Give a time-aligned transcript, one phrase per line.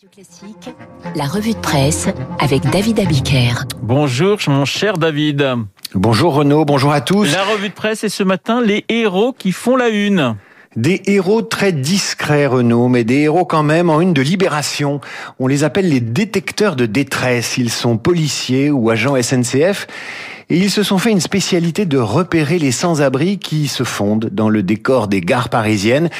[0.00, 0.74] Radio Classique,
[1.14, 2.08] la revue de presse
[2.38, 3.66] avec David Abiker.
[3.82, 5.46] Bonjour mon cher David.
[5.94, 7.30] Bonjour Renaud, bonjour à tous.
[7.30, 10.36] La revue de presse est ce matin les héros qui font la une.
[10.74, 15.02] Des héros très discrets, Renaud, mais des héros quand même en une de libération.
[15.38, 17.58] On les appelle les détecteurs de détresse.
[17.58, 19.86] Ils sont policiers ou agents SNCF
[20.50, 24.48] et ils se sont fait une spécialité de repérer les sans-abri qui se fondent dans
[24.48, 26.10] le décor des gares parisiennes.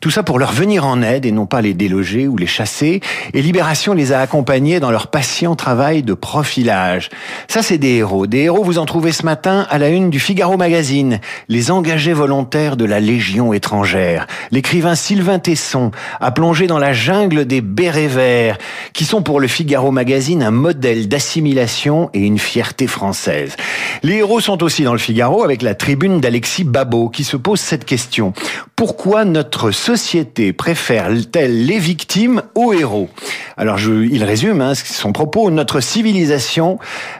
[0.00, 3.00] Tout ça pour leur venir en aide et non pas les déloger ou les chasser.
[3.32, 7.08] Et Libération les a accompagnés dans leur patient travail de profilage.
[7.48, 8.26] Ça, c'est des héros.
[8.26, 11.18] Des héros, vous en trouvez ce matin à la une du Figaro Magazine.
[11.48, 14.26] Les engagés volontaires de la Légion étrangère.
[14.50, 18.58] L'écrivain Sylvain Tesson a plongé dans la jungle des bérets verts,
[18.92, 23.56] qui sont pour le Figaro Magazine un modèle d'assimilation et une fierté française.
[24.02, 27.60] Les héros sont aussi dans le Figaro avec la tribune d'Alexis Babot qui se pose
[27.60, 28.32] cette question.
[28.76, 33.08] Pourquoi notre société préfère-t-elle les victimes aux héros?
[33.56, 35.50] Alors je, il résume hein, son propos.
[35.50, 36.78] Notre civilisation,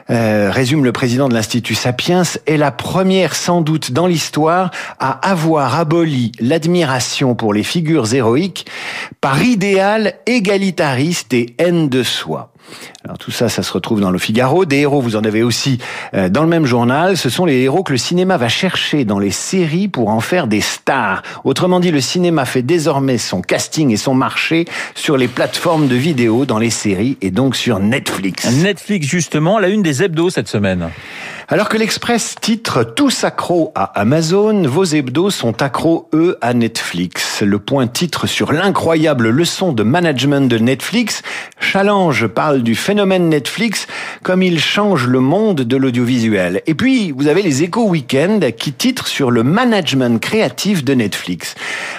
[0.09, 5.11] euh, résume le président de l'Institut Sapiens, est la première sans doute dans l'histoire à
[5.29, 8.65] avoir aboli l'admiration pour les figures héroïques
[9.21, 12.51] par idéal égalitariste et haine de soi.
[13.03, 14.65] Alors tout ça, ça se retrouve dans le Figaro.
[14.65, 15.79] Des héros, vous en avez aussi
[16.13, 17.17] euh, dans le même journal.
[17.17, 20.47] Ce sont les héros que le cinéma va chercher dans les séries pour en faire
[20.47, 21.23] des stars.
[21.43, 24.65] Autrement dit, le cinéma fait désormais son casting et son marché
[24.95, 28.51] sur les plateformes de vidéo, dans les séries et donc sur Netflix.
[28.51, 30.89] Netflix, justement, la une des hebdos cette semaine.
[31.51, 37.41] Alors que l'Express titre Tous accros à Amazon, vos hebdos sont accros, eux, à Netflix.
[37.41, 41.23] Le point titre sur l'incroyable leçon de management de Netflix.
[41.59, 42.27] Challenge
[42.57, 43.87] du phénomène Netflix
[44.23, 46.61] comme il change le monde de l'audiovisuel.
[46.65, 51.55] Et puis, vous avez les échos week-end qui titrent sur le management créatif de Netflix.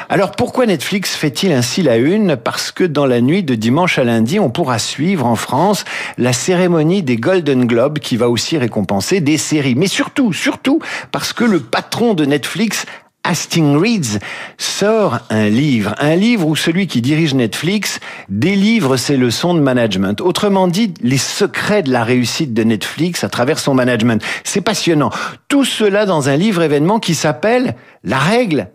[0.08, 2.36] Alors pourquoi Netflix fait-il ainsi la une?
[2.36, 5.84] Parce que dans la nuit de dimanche à lundi, on pourra suivre en France
[6.18, 9.76] la cérémonie des Golden Globes qui va aussi récompenser des séries.
[9.76, 10.80] Mais surtout, surtout,
[11.12, 12.86] parce que le patron de Netflix
[13.24, 14.18] Hastings Reads
[14.58, 20.20] sort un livre, un livre où celui qui dirige Netflix délivre ses leçons de management.
[20.20, 24.22] Autrement dit, les secrets de la réussite de Netflix à travers son management.
[24.44, 25.10] C'est passionnant.
[25.48, 28.68] Tout cela dans un livre événement qui s'appelle La règle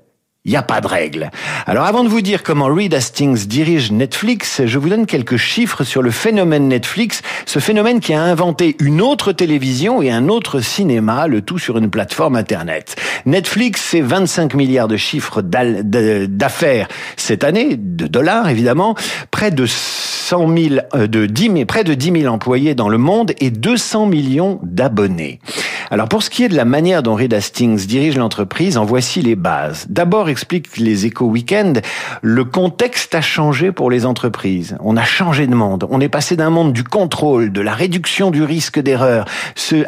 [0.46, 1.32] il n'y a pas de règle.
[1.66, 5.84] Alors avant de vous dire comment Reed Hastings dirige Netflix, je vous donne quelques chiffres
[5.84, 10.60] sur le phénomène Netflix, ce phénomène qui a inventé une autre télévision et un autre
[10.60, 12.96] cinéma, le tout sur une plateforme Internet.
[13.26, 18.96] Netflix, c'est 25 milliards de chiffres d'affaires cette année, de dollars évidemment,
[19.32, 22.98] près de 100 000, euh, de 10 000, près de 10 000 employés dans le
[23.00, 25.40] monde et 200 millions d'abonnés.
[25.92, 29.22] Alors pour ce qui est de la manière dont Reed Hastings dirige l'entreprise, en voici
[29.22, 29.86] les bases.
[29.90, 31.74] D'abord, explique les échos week-end,
[32.22, 34.78] le contexte a changé pour les entreprises.
[34.80, 35.86] On a changé de monde.
[35.90, 39.26] On est passé d'un monde du contrôle, de la réduction du risque d'erreur,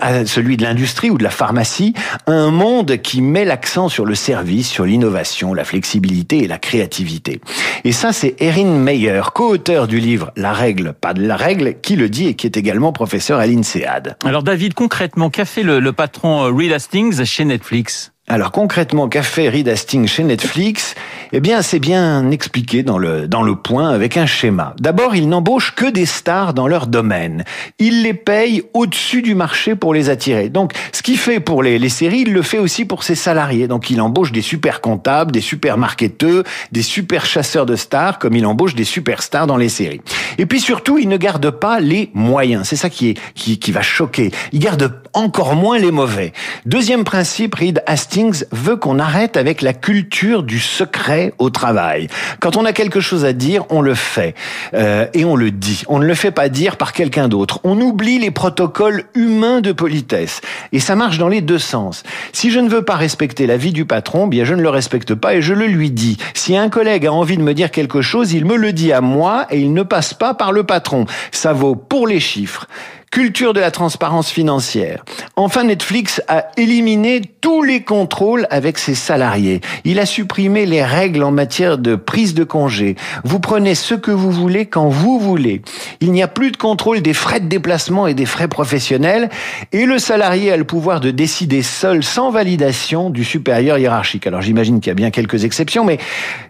[0.02, 1.94] à celui de l'industrie ou de la pharmacie,
[2.26, 6.58] à un monde qui met l'accent sur le service, sur l'innovation, la flexibilité et la
[6.58, 7.42] créativité.
[7.84, 11.96] Et ça, c'est Erin Meyer, co-auteur du livre La règle, pas de la règle, qui
[11.96, 14.18] le dit et qui est également professeur à l'INSEAD.
[14.26, 19.08] Alors David, concrètement, qu'a fait le, le patron euh, Reed Hastings chez Netflix alors concrètement,
[19.08, 20.96] qu'a fait Reed Hastings chez Netflix?
[21.32, 24.76] Eh bien, c'est bien expliqué dans le dans le point avec un schéma.
[24.82, 27.46] D'abord, il n'embauche que des stars dans leur domaine.
[27.80, 30.50] Il les paye au-dessus du marché pour les attirer.
[30.50, 33.70] Donc, ce qu'il fait pour les, les séries, il le fait aussi pour ses salariés.
[33.70, 36.44] Donc, il embauche des super comptables, des super marketeurs,
[36.74, 40.02] des super chasseurs de stars, comme il embauche des superstars dans les séries.
[40.38, 42.68] Et puis surtout, il ne garde pas les moyens.
[42.68, 44.32] C'est ça qui est qui, qui va choquer.
[44.52, 46.34] Il garde encore moins les mauvais.
[46.66, 48.17] Deuxième principe, Reed Hastings
[48.52, 52.08] veut qu'on arrête avec la culture du secret au travail.
[52.40, 54.34] Quand on a quelque chose à dire, on le fait
[54.74, 55.84] euh, et on le dit.
[55.88, 57.60] On ne le fait pas dire par quelqu'un d'autre.
[57.64, 60.42] On oublie les protocoles humains de politesse
[60.72, 62.04] et ça marche dans les deux sens.
[62.34, 65.14] Si je ne veux pas respecter la vie du patron, bien je ne le respecte
[65.14, 66.18] pas et je le lui dis.
[66.34, 69.02] Si un collègue a envie de me dire quelque chose, il me le dit à
[69.02, 71.06] moi et il ne passe pas par le patron.
[71.32, 72.68] Ça vaut pour les chiffres.
[73.12, 75.04] Culture de la transparence financière.
[75.38, 79.62] Enfin, Netflix a éliminé tous les contrôles avec ses salariés.
[79.86, 82.96] Il a supprimé les règles en matière de prise de congé.
[83.24, 85.62] Vous prenez ce que vous voulez quand vous voulez.
[86.02, 89.30] Il n'y a plus de contrôle des frais de déplacement et des frais professionnels
[89.72, 94.28] et le salarié a le pouvoir de décider seul sans validation du supérieur hiérarchique.
[94.28, 95.98] Alors j'imagine qu'il y a bien quelques exceptions, mais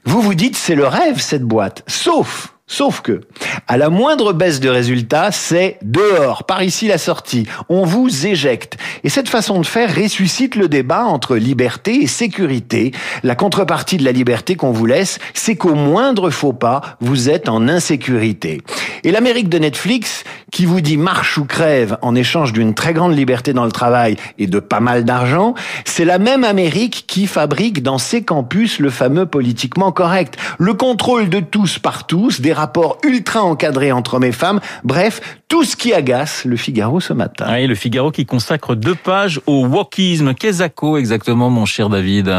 [0.05, 1.83] vous vous dites c'est le rêve cette boîte.
[1.87, 3.21] Sauf Sauf que,
[3.65, 7.47] à la moindre baisse de résultat, c'est dehors, par ici la sortie.
[7.69, 8.77] On vous éjecte.
[9.05, 12.91] Et cette façon de faire ressuscite le débat entre liberté et sécurité.
[13.23, 17.47] La contrepartie de la liberté qu'on vous laisse, c'est qu'au moindre faux pas, vous êtes
[17.47, 18.61] en insécurité.
[19.05, 23.15] Et l'Amérique de Netflix, qui vous dit marche ou crève en échange d'une très grande
[23.15, 25.53] liberté dans le travail et de pas mal d'argent,
[25.85, 31.29] c'est la même Amérique qui fabrique dans ses campus le fameux politiquement correct, le contrôle
[31.29, 35.75] de tous par tous, des rapports ultra encadrés entre hommes et femmes, bref, tout ce
[35.75, 37.55] qui agace le Figaro ce matin.
[37.55, 40.33] Et le Figaro qui consacre deux pages au wokisme.
[40.33, 42.33] Qu'est-ce exactement, mon cher David?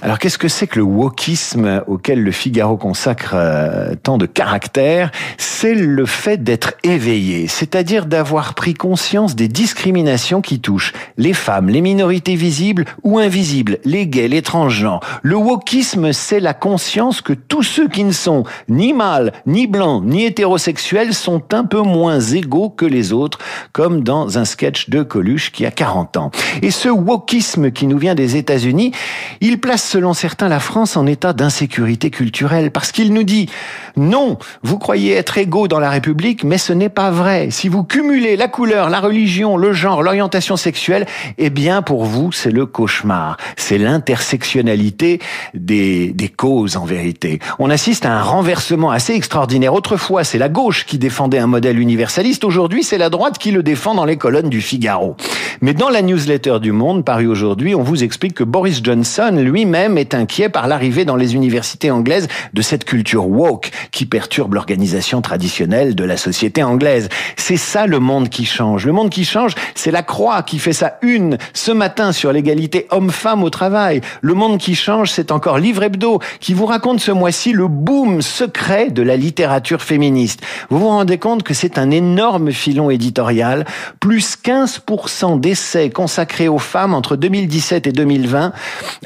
[0.00, 5.10] Alors qu'est-ce que c'est que le wokisme auquel le Figaro consacre euh, tant de caractère
[5.38, 11.68] C'est le fait d'être éveillé, c'est-à-dire d'avoir pris conscience des discriminations qui touchent les femmes,
[11.68, 15.00] les minorités visibles ou invisibles, les gays, les transgenres.
[15.22, 20.04] Le wokisme, c'est la conscience que tous ceux qui ne sont ni mâles, ni blancs,
[20.04, 23.38] ni hétérosexuels sont un peu moins égaux que les autres,
[23.72, 26.30] comme dans un sketch de Coluche qui a 40 ans.
[26.62, 28.92] Et ce wokisme qui nous vient des États-Unis,
[29.40, 33.48] il place selon certains la France en état d'insécurité culturelle parce qu'il nous dit
[33.96, 37.48] non, vous croyez être égaux dans la République, mais ce n'est pas vrai.
[37.50, 41.06] Si vous cumulez la couleur, la religion, le genre, l'orientation sexuelle,
[41.38, 43.38] eh bien pour vous c'est le cauchemar.
[43.56, 45.20] C'est l'intersectionnalité
[45.54, 47.38] des, des causes en vérité.
[47.58, 49.72] On assiste à un renversement assez extraordinaire.
[49.72, 53.62] Autrefois c'est la gauche qui défendait un modèle universaliste, aujourd'hui c'est la droite qui le
[53.62, 55.16] défend dans les colonnes du Figaro.
[55.62, 59.77] Mais dans la newsletter du Monde, parue aujourd'hui, on vous explique que Boris Johnson lui-même
[59.96, 65.20] est inquiet par l'arrivée dans les universités anglaises de cette culture woke qui perturbe l'organisation
[65.20, 67.08] traditionnelle de la société anglaise.
[67.36, 68.86] C'est ça le monde qui change.
[68.86, 72.86] Le monde qui change, c'est la Croix qui fait sa une ce matin sur l'égalité
[72.90, 74.00] homme-femme au travail.
[74.20, 78.22] Le monde qui change, c'est encore Livre Hebdo qui vous raconte ce mois-ci le boom
[78.22, 80.42] secret de la littérature féministe.
[80.70, 83.64] Vous vous rendez compte que c'est un énorme filon éditorial,
[84.00, 88.52] plus 15% d'essais consacrés aux femmes entre 2017 et 2020.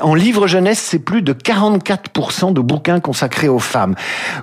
[0.00, 3.94] En livre jeunesse, c'est plus de 44% de bouquins consacrés aux femmes.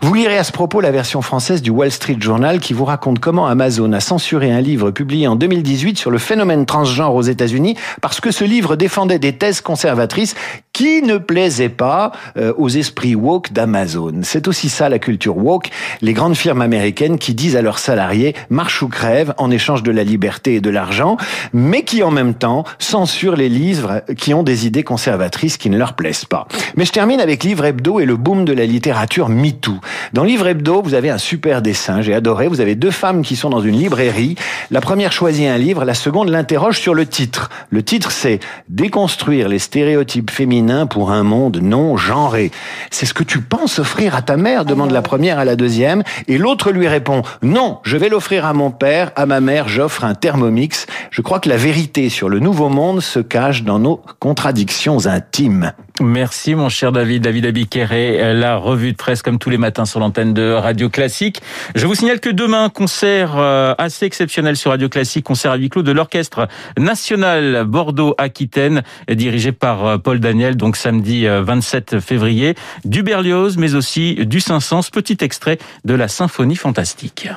[0.02, 3.20] Vous lirez à ce propos la version française du Wall Street Journal qui vous raconte
[3.20, 7.76] comment Amazon a censuré un livre publié en 2018 sur le phénomène transgenre aux États-Unis
[8.02, 10.36] parce que ce livre défendait des thèses conservatrices
[10.80, 14.22] qui ne plaisaient pas euh, aux esprits woke d'Amazon.
[14.24, 15.72] C'est aussi ça la culture woke,
[16.02, 19.92] les grandes firmes américaines qui disent à leurs salariés marche ou crève en échange de
[19.92, 21.18] la liberté et de l'argent,
[21.52, 25.78] mais qui en même temps censurent les livres qui ont des idées conservatrices qui ne
[25.78, 26.48] leur plaisent pas.
[26.78, 29.82] Mais je termine avec Livre Hebdo et le boom de la littérature MeToo.
[30.14, 32.48] Dans Livre Hebdo, vous avez un super dessin, j'ai adoré.
[32.48, 34.36] Vous avez deux femmes qui sont dans une librairie.
[34.72, 37.50] La première choisit un livre, la seconde l'interroge sur le titre.
[37.70, 38.40] Le titre, c'est
[38.70, 42.52] Déconstruire les stéréotypes féminins pour un monde non genré.
[42.92, 46.04] C'est ce que tu penses offrir à ta mère demande la première à la deuxième.
[46.28, 50.04] Et l'autre lui répond Non, je vais l'offrir à mon père, à ma mère, j'offre
[50.04, 50.86] un thermomix.
[51.12, 55.74] Je crois que la vérité sur le nouveau monde se cache dans nos contradictions intimes.
[56.02, 60.00] Merci mon cher David, David Abiqueré, la revue de presse comme tous les matins sur
[60.00, 61.42] l'antenne de Radio Classique.
[61.76, 65.68] Je vous signale que demain, concert euh, assez exceptionnel sur Radio Classique, concert à huis
[65.68, 72.56] clos de l'Orchestre National Bordeaux-Aquitaine, dirigé par euh, Paul Daniel, donc samedi 27 euh, février,
[72.86, 77.30] du Berlioz, mais aussi du Saint-Saëns, petit extrait de la Symphonie Fantastique.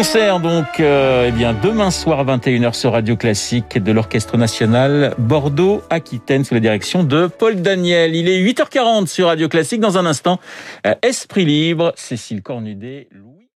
[0.00, 5.82] Concert donc euh, eh bien demain soir 21h sur Radio Classique de l'Orchestre National Bordeaux
[5.90, 8.16] Aquitaine sous la direction de Paul Daniel.
[8.16, 10.40] Il est 8h40 sur Radio Classique dans un instant.
[10.86, 13.39] Euh, Esprit libre, Cécile Cornudet, Louis